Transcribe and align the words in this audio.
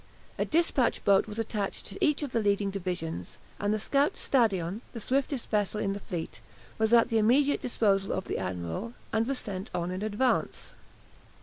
A 0.39 0.45
dispatch 0.45 1.05
boat 1.05 1.27
was 1.27 1.37
attached 1.37 1.85
to 1.85 1.97
each 2.03 2.23
of 2.23 2.31
the 2.31 2.41
leading 2.41 2.71
divisions, 2.71 3.37
and 3.59 3.71
the 3.71 3.77
scout 3.77 4.17
"Stadion," 4.17 4.81
the 4.93 4.99
swiftest 4.99 5.51
vessel 5.51 5.79
in 5.79 5.93
the 5.93 5.99
fleet, 5.99 6.41
was 6.79 6.91
at 6.91 7.09
the 7.09 7.19
immediate 7.19 7.59
disposal 7.59 8.11
of 8.11 8.25
the 8.25 8.39
admiral, 8.39 8.93
and 9.13 9.27
was 9.27 9.37
sent 9.37 9.69
on 9.75 9.91
in 9.91 10.01
advance. 10.01 10.73